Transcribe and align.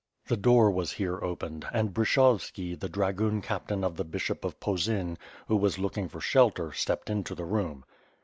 The 0.29 0.35
door 0.35 0.71
was 0.71 0.93
here 0.93 1.23
opened 1.23 1.67
and 1.71 1.93
Bryshovski 1.93 2.73
the 2.73 2.89
dragoon 2.89 3.39
captain 3.39 3.83
of 3.83 3.97
the 3.97 4.03
Bishop 4.03 4.43
of 4.43 4.59
Posen, 4.59 5.15
who 5.47 5.55
was 5.55 5.77
looking 5.77 6.09
for 6.09 6.19
shelter, 6.19 6.73
stepped 6.73 7.07
into 7.07 7.35
the 7.35 7.45
room. 7.45 7.85